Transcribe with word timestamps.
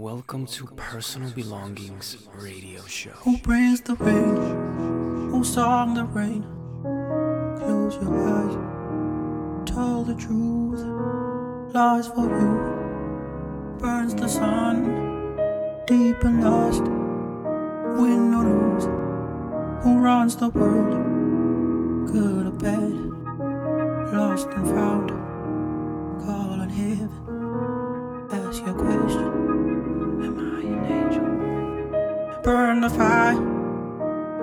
Welcome 0.00 0.46
to 0.46 0.64
Personal 0.76 1.32
Belongings 1.32 2.16
Radio 2.36 2.82
Show. 2.86 3.10
Who 3.24 3.36
brings 3.38 3.80
the 3.80 3.96
rain? 3.96 4.36
Who 5.32 5.42
song 5.42 5.94
the 5.94 6.04
rain? 6.04 6.44
Close 7.58 7.96
your 7.96 8.14
eyes, 8.28 8.54
tell 9.68 10.04
the 10.04 10.14
truth. 10.14 10.78
Lies 11.74 12.06
for 12.06 12.28
you. 12.28 13.78
Burns 13.80 14.14
the 14.14 14.28
sun, 14.28 14.84
deep 15.88 16.22
and 16.22 16.44
lost. 16.44 16.82
Win 18.00 18.32
or 18.34 18.44
lose, 18.44 18.84
who 19.82 19.98
runs 19.98 20.36
the 20.36 20.50
world? 20.50 22.06
Good 22.06 22.46
or 22.46 22.52
bad, 22.52 22.92
lost 24.14 24.46
and 24.50 24.64
found. 24.64 25.10
Call 26.24 26.50
on 26.60 26.68
heaven, 26.68 27.10
ask 28.30 28.64
your 28.64 28.74
question. 28.74 29.37
burn 32.48 32.80
the 32.80 32.88
fire. 32.88 33.34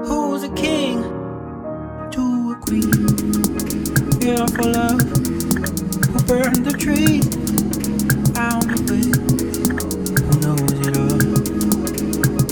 Who's 0.06 0.44
a 0.44 0.50
king 0.50 1.02
to 2.12 2.52
a 2.52 2.56
queen? 2.62 2.92
Beautiful 4.20 4.70
love, 4.80 5.02
who 6.12 6.20
burned 6.30 6.64
the 6.68 6.76
tree? 6.78 7.22
Found 8.36 8.70
a 8.70 8.80
way, 8.90 9.10
who 10.22 10.34
knows 10.46 10.80
it 10.86 10.96
all? 11.02 11.22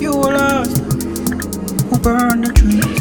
You 0.02 0.12
were 0.18 0.34
lost, 0.40 0.78
who 1.88 2.00
burned 2.00 2.46
the 2.46 2.54
tree? 2.54 2.93